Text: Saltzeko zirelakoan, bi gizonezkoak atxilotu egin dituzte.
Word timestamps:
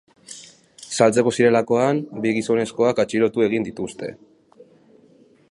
Saltzeko 0.95 1.33
zirelakoan, 1.39 1.99
bi 2.23 2.33
gizonezkoak 2.39 3.03
atxilotu 3.05 3.47
egin 3.51 3.69
dituzte. 3.69 4.11